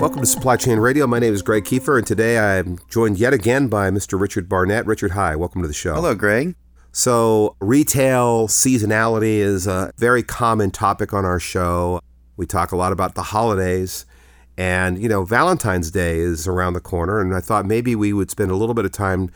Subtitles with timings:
[0.00, 1.08] Welcome to Supply Chain Radio.
[1.08, 4.18] My name is Greg Kefer, and today I'm joined yet again by Mr.
[4.18, 4.86] Richard Barnett.
[4.86, 5.34] Richard, hi.
[5.34, 5.92] Welcome to the show.
[5.92, 6.54] Hello, Greg.
[6.92, 12.00] So, retail seasonality is a very common topic on our show.
[12.36, 14.06] We talk a lot about the holidays.
[14.56, 17.20] And, you know, Valentine's Day is around the corner.
[17.20, 19.30] And I thought maybe we would spend a little bit of time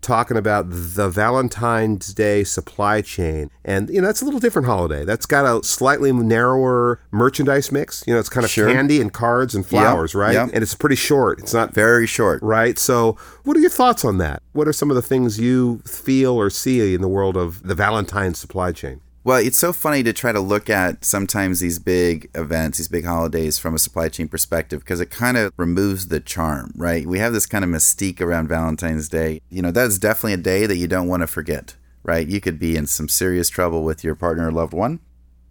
[0.00, 3.50] talking about the Valentine's Day supply chain.
[3.64, 5.04] And, you know, that's a little different holiday.
[5.04, 8.04] That's got a slightly narrower merchandise mix.
[8.06, 8.72] You know, it's kind of Sure.
[8.72, 10.34] candy and cards and flowers, right?
[10.34, 10.50] yep.
[10.52, 11.40] And it's pretty short.
[11.40, 12.42] It's not Very short.
[12.42, 12.78] right?
[12.78, 14.42] So, what are your thoughts on that?
[14.52, 17.74] What are some of the things you feel or see in the world of the
[17.74, 19.00] Valentine's supply chain?
[19.24, 23.04] Well, it's so funny to try to look at sometimes these big events, these big
[23.04, 27.06] holidays from a supply chain perspective because it kind of removes the charm, right?
[27.06, 29.40] We have this kind of mystique around Valentine's Day.
[29.50, 32.26] You know, that's definitely a day that you don't want to forget, right?
[32.26, 35.00] You could be in some serious trouble with your partner or loved one.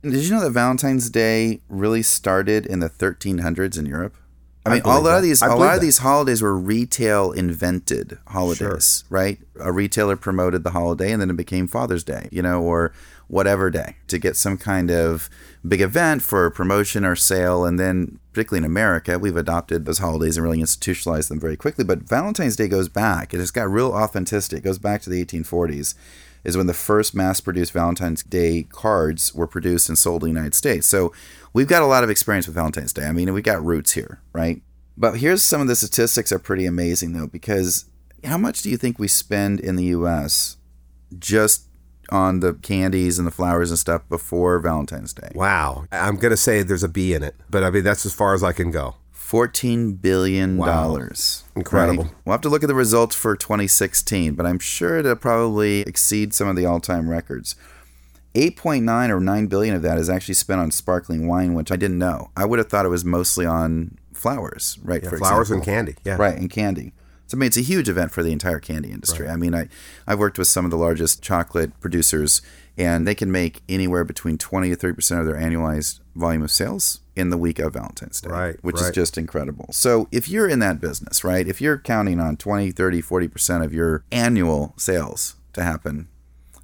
[0.01, 4.15] And Did you know that Valentine's Day really started in the 1300s in Europe?
[4.67, 5.17] I I mean, a lot that.
[5.17, 5.75] of these, I a lot that.
[5.75, 9.39] of these holidays were retail invented holidays, right?
[9.59, 12.93] A retailer promoted the holiday, and then it became Father's Day, you know, or
[13.27, 15.29] whatever day to get some kind of
[15.67, 17.65] big event for promotion or sale.
[17.65, 21.83] And then, particularly in America, we've adopted those holidays and really institutionalized them very quickly.
[21.83, 24.57] But Valentine's Day goes back; it has got real authenticity.
[24.57, 25.95] It goes back to the 1840s.
[26.47, 30.55] Is when the first mass-produced Valentine's Day cards were produced and sold in the United
[30.55, 30.87] States.
[30.87, 31.11] So
[31.51, 33.05] we've got a lot of experience with Valentine's Day.
[33.05, 34.61] I mean, we got roots here, right?
[34.95, 37.85] But here's some of the statistics are pretty amazing though, because
[38.23, 40.55] how much do you think we spend in the U.S.
[41.19, 41.65] just
[42.09, 45.31] on the candies and the flowers and stuff before Valentine's Day?
[45.35, 45.85] Wow.
[45.91, 48.33] I'm going to say there's a B in it, but I mean, that's as far
[48.33, 48.95] as I can go.
[49.27, 51.43] Fourteen billion dollars.
[51.53, 52.03] Incredible.
[52.05, 52.13] Right?
[52.23, 56.33] We'll have to look at the results for 2016, but I'm sure it'll probably exceed
[56.33, 57.57] some of the all-time records.
[58.35, 61.97] 8.9 or 9 billion of that is actually spent on sparkling wine, which I didn't
[61.97, 62.31] know.
[62.37, 65.03] I would have thought it was mostly on flowers, right?
[65.03, 65.55] Yeah, flowers example.
[65.55, 65.95] and candy.
[66.05, 66.15] Yeah.
[66.15, 66.93] Right, and candy.
[67.25, 69.27] So I mean, it's a huge event for the entire candy industry.
[69.27, 69.67] I mean, I
[70.07, 72.41] I've worked with some of the largest chocolate producers,
[72.77, 76.49] and they can make anywhere between twenty to thirty percent of their annualized volume of
[76.51, 79.67] sales in the week of Valentine's Day, Right, which is just incredible.
[79.71, 83.63] So if you're in that business, right, if you're counting on 20, 30, 40 percent
[83.63, 86.07] of your annual sales to happen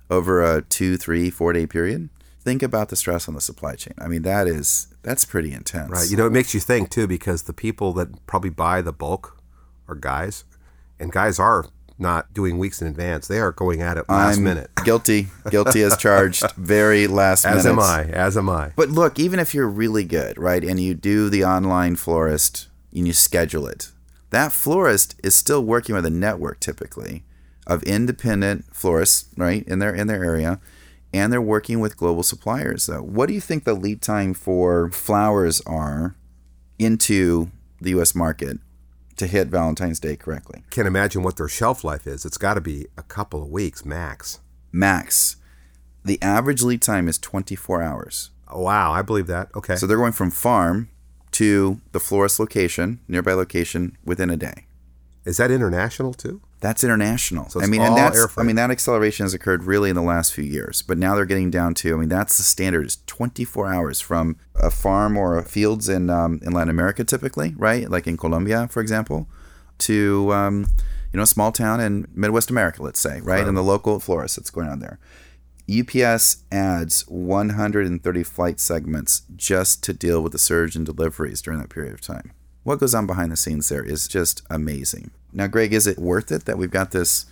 [0.09, 2.09] over a two, three, four day period,
[2.39, 3.95] think about the stress on the supply chain.
[3.97, 5.89] I mean, that is that's pretty intense.
[5.89, 6.09] Right.
[6.09, 9.41] You know, it makes you think too, because the people that probably buy the bulk
[9.87, 10.43] are guys,
[10.99, 11.65] and guys are
[12.03, 13.27] not doing weeks in advance.
[13.27, 14.69] They are going at it last I'm minute.
[14.85, 17.57] guilty, guilty as charged, very last minute.
[17.57, 18.03] As am I.
[18.03, 18.73] As am I.
[18.75, 23.07] But look, even if you're really good, right, and you do the online florist and
[23.07, 23.89] you schedule it,
[24.29, 27.23] that florist is still working with a network typically
[27.65, 30.59] of independent florists, right, in their in their area,
[31.13, 32.83] and they're working with global suppliers.
[32.83, 36.15] So what do you think the lead time for flowers are
[36.77, 37.49] into
[37.79, 38.13] the U.S.
[38.13, 38.59] market
[39.18, 40.63] to hit Valentine's Day correctly?
[40.69, 42.25] Can't imagine what their shelf life is.
[42.25, 44.40] It's got to be a couple of weeks max.
[44.72, 45.38] Max,
[46.03, 48.31] the average lead time is 24 hours.
[48.47, 49.50] Oh, wow, I believe that.
[49.56, 49.75] Okay.
[49.75, 50.90] So they're going from farm
[51.31, 54.66] to the florist location, nearby location, within a day.
[55.25, 56.41] is that international too?
[56.63, 57.50] That's international.
[57.50, 60.01] So I mean, all and that's I mean that acceleration has occurred really in the
[60.01, 63.00] last few years, but now they're getting down to I mean that's the standard is
[63.06, 67.90] 24 hours from a farm or a fields in um, in Latin America typically, right?
[67.90, 69.28] Like in Colombia, for example,
[69.79, 70.68] to um,
[71.12, 74.38] you know a small town in Midwest America, let's say, right, and the local florist
[74.38, 75.00] that's going on there.
[75.69, 81.69] UPS adds 130 flight segments just to deal with the surge in deliveries during that
[81.69, 82.31] period of time.
[82.63, 85.12] What goes on behind the scenes there is just amazing.
[85.34, 87.25] Now, Greg, is it worth it that we've got this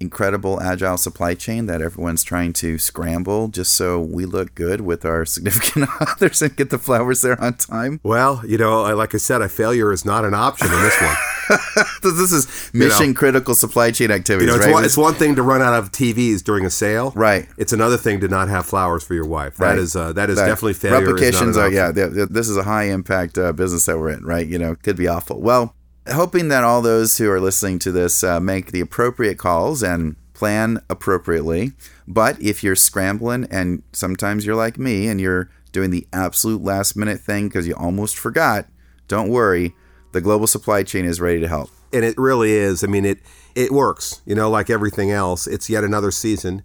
[0.00, 5.04] incredible agile supply chain that everyone's trying to scramble just so we look good with
[5.04, 8.00] our significant others and get the flowers there on time?
[8.02, 11.16] Well, you know, like I said, a failure is not an option in this one.
[12.02, 14.72] This is mission critical supply chain activities, You know, it's, right?
[14.72, 17.48] one, it's one thing to run out of TVs during a sale, Right.
[17.56, 19.56] It's another thing to not have flowers for your wife.
[19.56, 19.78] That Right.
[19.78, 21.00] is uh, that is definitely failure.
[21.06, 21.92] Replications are yeah.
[21.92, 24.46] th- th- This is a high impact uh, business that we're in, right?
[24.46, 25.40] You know, could be awful.
[25.40, 25.74] Well,
[26.10, 30.16] hoping that all those who are listening to this uh, make the appropriate calls and
[30.34, 31.72] plan appropriately.
[32.08, 36.96] But if you're scrambling and sometimes you're like me and you're doing the absolute last
[36.96, 38.66] minute thing because you almost forgot,
[39.06, 39.74] don't worry.
[40.12, 41.70] The global supply chain is ready to help.
[41.92, 42.84] and it really is.
[42.84, 43.18] I mean, it
[43.54, 44.22] it works.
[44.24, 46.62] You know, like everything else, it's yet another season.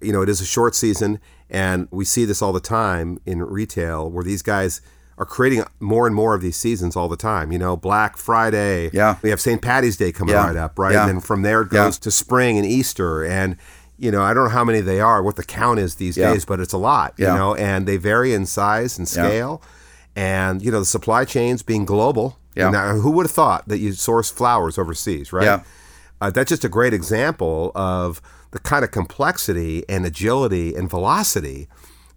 [0.00, 1.18] You know, it is a short season,
[1.50, 4.80] and we see this all the time in retail, where these guys
[5.16, 7.50] are creating more and more of these seasons all the time.
[7.50, 8.88] You know, Black Friday.
[8.92, 9.16] Yeah.
[9.20, 9.60] We have St.
[9.60, 10.46] Patty's Day coming Yeah.
[10.46, 10.92] right up, right?
[10.92, 11.06] Yeah.
[11.08, 11.86] And then from there it Yeah.
[11.86, 13.56] goes to spring and Easter, and
[14.00, 16.32] you know, I don't know how many they are, what the count is these Yeah.
[16.32, 17.14] days, but it's a lot.
[17.16, 19.24] You know, and they vary in size and Yeah.
[19.24, 19.62] scale,
[20.14, 22.38] and you know, the supply chains being global.
[22.58, 22.70] Yeah.
[22.70, 25.44] Now, who would have thought that you source flowers overseas, right?
[25.44, 25.62] Yeah.
[26.20, 28.20] Uh, that's just a great example of
[28.50, 31.68] the kind of complexity and agility and velocity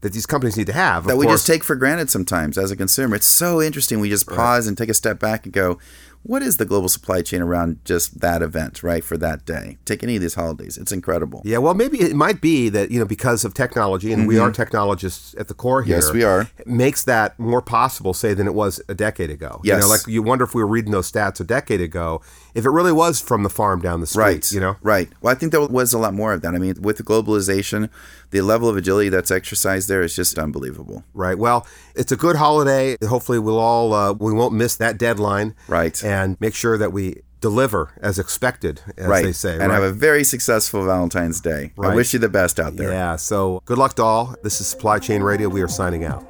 [0.02, 1.06] that these companies need to have.
[1.06, 3.16] That we course- just take for granted sometimes as a consumer.
[3.16, 4.00] It's so interesting.
[4.00, 5.78] We just pause and take a step back and go,
[6.24, 9.78] what is the global supply chain around just that event, right, for that day?
[9.86, 10.78] Take any of these holidays.
[10.78, 11.42] It's incredible.
[11.44, 14.52] Yeah, well, maybe it might be that you know because of technology, and we are
[14.52, 15.98] technologists at the core here.
[15.98, 16.08] Mm-hmm.
[16.08, 16.50] Yes, we are.
[16.66, 19.62] Makes that more possible, say, than it was a decade ago.
[19.64, 19.82] you Yes.
[19.82, 22.22] know, like you wonder if we were reading those stats a decade ago,
[22.54, 24.22] if it really was from the farm down the street.
[24.24, 24.52] Right.
[24.52, 24.76] You know.
[24.82, 25.10] Right.
[25.22, 26.54] Well, I think there was a lot more of that.
[26.54, 27.90] I mean, with the globalization,
[28.32, 31.04] the level of agility that's exercised there is just unbelievable.
[31.14, 31.38] Right.
[31.38, 31.66] Well,
[31.96, 32.96] it's a good holiday.
[33.06, 35.56] Hopefully, we'll all uh, we won't miss that deadline.
[35.68, 36.02] Right.
[36.04, 39.24] And make sure that we deliver as expected, as right.
[39.24, 39.54] they say.
[39.54, 39.74] and right?
[39.74, 41.74] have a very successful Valentine's Day.
[41.82, 42.92] I wish you the best out there.
[42.92, 43.16] yeah.
[43.16, 44.36] So good luck to all.
[44.44, 45.50] This is Supply Chain Radio.
[45.50, 46.26] We are signing out.